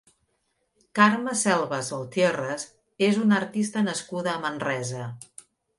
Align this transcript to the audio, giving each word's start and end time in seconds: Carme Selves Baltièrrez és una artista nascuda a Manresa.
Carme 0.99 1.35
Selves 1.43 1.91
Baltièrrez 1.97 2.67
és 3.11 3.23
una 3.27 3.41
artista 3.45 3.87
nascuda 3.91 4.37
a 4.37 4.45
Manresa. 4.49 5.11